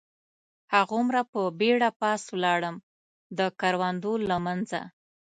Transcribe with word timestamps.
هغومره 0.73 1.21
په 1.31 1.41
بېړه 1.59 1.89
پاس 2.01 2.21
ولاړم، 2.33 2.75
د 3.37 3.39
کروندو 3.59 4.13
له 4.29 4.37
منځه. 4.45 4.81